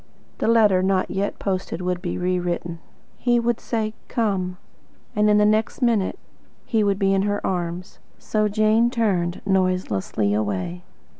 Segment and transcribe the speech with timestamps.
[0.39, 2.79] The letter, not yet posted, would be rewritten.
[3.19, 4.57] He would say "COME"
[5.15, 6.17] and the next minute
[6.65, 7.99] he would be in her arms.
[8.17, 10.81] So Jane turned noiselessly away.